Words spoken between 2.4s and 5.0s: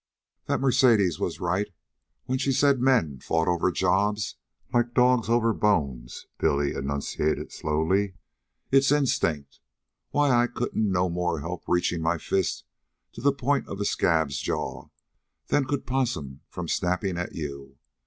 said men fought over jobs like